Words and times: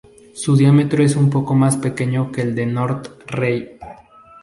Su 0.33 0.55
diámetro 0.57 1.03
es 1.03 1.15
un 1.15 1.29
poco 1.29 1.53
más 1.53 1.77
pequeño 1.77 2.31
que 2.31 2.41
el 2.41 2.55
de 2.55 2.65
North 2.65 3.21
Ray. 3.27 3.77